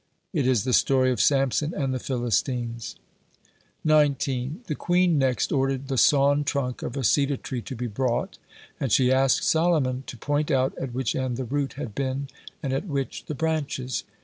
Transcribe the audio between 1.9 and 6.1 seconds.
the Philistines." 19. The queen next ordered the